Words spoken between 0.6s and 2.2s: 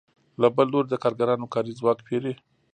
لوري د کارګرانو کاري ځواک